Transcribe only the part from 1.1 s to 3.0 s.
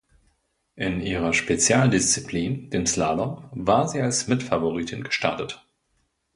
Spezialdisziplin, dem